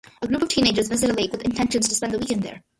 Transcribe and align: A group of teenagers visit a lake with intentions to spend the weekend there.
A 0.23 0.27
group 0.27 0.41
of 0.41 0.49
teenagers 0.49 0.87
visit 0.87 1.11
a 1.11 1.13
lake 1.13 1.31
with 1.31 1.43
intentions 1.43 1.87
to 1.87 1.93
spend 1.93 2.11
the 2.11 2.17
weekend 2.17 2.41
there. 2.41 2.63